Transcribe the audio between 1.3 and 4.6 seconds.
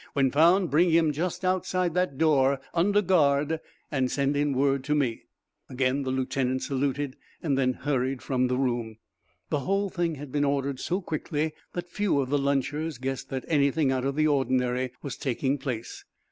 outside that door, under guard, and send in